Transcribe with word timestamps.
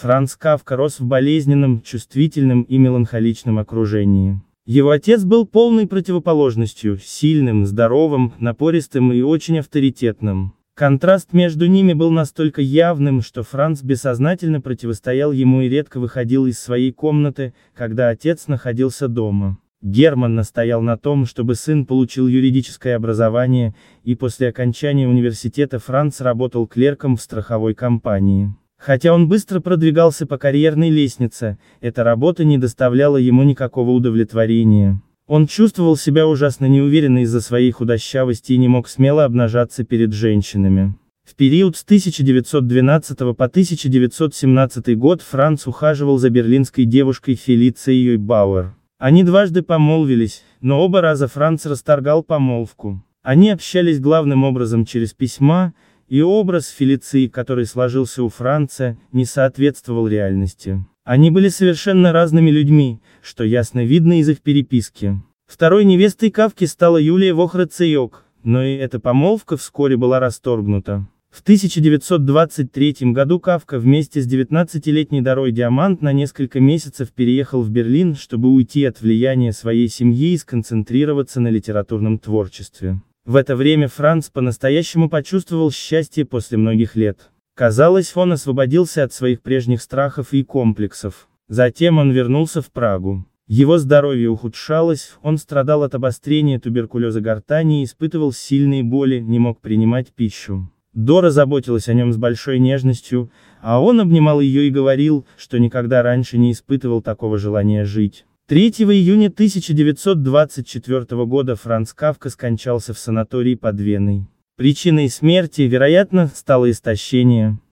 Франц 0.00 0.34
Кавка 0.34 0.76
рос 0.76 0.98
в 0.98 1.04
болезненном, 1.04 1.82
чувствительном 1.82 2.62
и 2.62 2.78
меланхоличном 2.78 3.58
окружении. 3.58 4.40
Его 4.64 4.92
отец 4.92 5.24
был 5.24 5.46
полной 5.46 5.86
противоположностью, 5.86 6.96
сильным, 6.96 7.66
здоровым, 7.66 8.32
напористым 8.38 9.12
и 9.12 9.20
очень 9.20 9.58
авторитетным. 9.58 10.54
Контраст 10.72 11.34
между 11.34 11.66
ними 11.66 11.92
был 11.92 12.10
настолько 12.10 12.62
явным, 12.62 13.20
что 13.20 13.42
Франц 13.42 13.82
бессознательно 13.82 14.62
противостоял 14.62 15.32
ему 15.32 15.60
и 15.60 15.68
редко 15.68 16.00
выходил 16.00 16.46
из 16.46 16.58
своей 16.58 16.92
комнаты, 16.92 17.52
когда 17.74 18.08
отец 18.08 18.48
находился 18.48 19.06
дома. 19.06 19.58
Герман 19.82 20.34
настоял 20.34 20.80
на 20.80 20.96
том, 20.96 21.26
чтобы 21.26 21.56
сын 21.56 21.84
получил 21.84 22.26
юридическое 22.26 22.96
образование, 22.96 23.74
и 24.02 24.14
после 24.14 24.48
окончания 24.48 25.06
университета 25.06 25.78
Франц 25.78 26.22
работал 26.22 26.66
клерком 26.66 27.18
в 27.18 27.20
страховой 27.20 27.74
компании. 27.74 28.54
Хотя 28.80 29.12
он 29.12 29.28
быстро 29.28 29.60
продвигался 29.60 30.26
по 30.26 30.38
карьерной 30.38 30.88
лестнице, 30.88 31.58
эта 31.82 32.02
работа 32.02 32.44
не 32.44 32.56
доставляла 32.56 33.18
ему 33.18 33.42
никакого 33.42 33.90
удовлетворения. 33.90 35.02
Он 35.26 35.46
чувствовал 35.46 35.98
себя 35.98 36.26
ужасно 36.26 36.64
неуверенно 36.64 37.22
из-за 37.22 37.42
своей 37.42 37.70
худощавости 37.72 38.54
и 38.54 38.56
не 38.56 38.68
мог 38.68 38.88
смело 38.88 39.24
обнажаться 39.24 39.84
перед 39.84 40.14
женщинами. 40.14 40.94
В 41.28 41.36
период 41.36 41.76
с 41.76 41.84
1912 41.84 43.18
по 43.18 43.44
1917 43.44 44.96
год 44.96 45.20
Франц 45.20 45.66
ухаживал 45.66 46.16
за 46.16 46.30
берлинской 46.30 46.86
девушкой 46.86 47.34
Фелицией 47.34 48.16
Бауэр. 48.16 48.74
Они 48.98 49.22
дважды 49.24 49.62
помолвились, 49.62 50.42
но 50.62 50.80
оба 50.80 51.02
раза 51.02 51.28
Франц 51.28 51.66
расторгал 51.66 52.22
помолвку. 52.22 53.04
Они 53.22 53.50
общались 53.50 54.00
главным 54.00 54.44
образом 54.44 54.86
через 54.86 55.12
письма, 55.12 55.74
и 56.10 56.20
образ 56.22 56.68
Фелиции, 56.68 57.28
который 57.28 57.64
сложился 57.64 58.24
у 58.24 58.28
Франца, 58.28 58.98
не 59.12 59.24
соответствовал 59.24 60.08
реальности. 60.08 60.84
Они 61.04 61.30
были 61.30 61.48
совершенно 61.48 62.12
разными 62.12 62.50
людьми, 62.50 63.00
что 63.22 63.44
ясно 63.44 63.84
видно 63.84 64.18
из 64.20 64.28
их 64.28 64.40
переписки. 64.42 65.22
Второй 65.46 65.84
невестой 65.84 66.30
Кавки 66.30 66.64
стала 66.64 66.98
Юлия 66.98 67.32
Вохрацеёк, 67.32 68.24
но 68.42 68.62
и 68.62 68.74
эта 68.74 68.98
помолвка 68.98 69.56
вскоре 69.56 69.96
была 69.96 70.18
расторгнута. 70.18 71.06
В 71.30 71.42
1923 71.42 73.12
году 73.12 73.38
Кавка 73.38 73.78
вместе 73.78 74.20
с 74.20 74.26
19-летней 74.26 75.20
Дарой 75.20 75.52
Диамант 75.52 76.02
на 76.02 76.12
несколько 76.12 76.58
месяцев 76.58 77.12
переехал 77.12 77.62
в 77.62 77.70
Берлин, 77.70 78.16
чтобы 78.16 78.48
уйти 78.48 78.84
от 78.84 79.00
влияния 79.00 79.52
своей 79.52 79.86
семьи 79.86 80.32
и 80.32 80.38
сконцентрироваться 80.38 81.40
на 81.40 81.48
литературном 81.48 82.18
творчестве. 82.18 83.00
В 83.30 83.36
это 83.36 83.54
время 83.54 83.86
Франц 83.86 84.28
по-настоящему 84.28 85.08
почувствовал 85.08 85.70
счастье 85.70 86.24
после 86.24 86.58
многих 86.58 86.96
лет. 86.96 87.30
Казалось, 87.54 88.16
он 88.16 88.32
освободился 88.32 89.04
от 89.04 89.12
своих 89.12 89.40
прежних 89.40 89.82
страхов 89.82 90.32
и 90.32 90.42
комплексов. 90.42 91.28
Затем 91.46 91.98
он 91.98 92.10
вернулся 92.10 92.60
в 92.60 92.72
Прагу. 92.72 93.24
Его 93.46 93.78
здоровье 93.78 94.30
ухудшалось, 94.30 95.12
он 95.22 95.38
страдал 95.38 95.84
от 95.84 95.94
обострения 95.94 96.58
туберкулеза 96.58 97.20
гортани 97.20 97.82
и 97.82 97.84
испытывал 97.84 98.32
сильные 98.32 98.82
боли, 98.82 99.20
не 99.20 99.38
мог 99.38 99.60
принимать 99.60 100.12
пищу. 100.12 100.68
Дора 100.92 101.30
заботилась 101.30 101.88
о 101.88 101.94
нем 101.94 102.12
с 102.12 102.16
большой 102.16 102.58
нежностью, 102.58 103.30
а 103.62 103.80
он 103.80 104.00
обнимал 104.00 104.40
ее 104.40 104.66
и 104.66 104.72
говорил, 104.72 105.24
что 105.38 105.60
никогда 105.60 106.02
раньше 106.02 106.36
не 106.36 106.50
испытывал 106.50 107.00
такого 107.00 107.38
желания 107.38 107.84
жить. 107.84 108.24
3 108.50 108.68
июня 108.68 109.28
1924 109.28 111.24
года 111.24 111.54
Франц 111.54 111.92
Кавка 111.92 112.30
скончался 112.30 112.92
в 112.92 112.98
санатории 112.98 113.54
под 113.54 113.78
Веной. 113.78 114.26
Причиной 114.56 115.08
смерти, 115.08 115.62
вероятно, 115.62 116.26
стало 116.34 116.68
истощение. 116.68 117.60